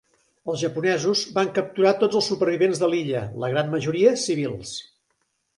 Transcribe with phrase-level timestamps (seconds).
[0.53, 4.77] Els japonesos van capturar a tots els supervivents de l'illa, la gran majoria civils.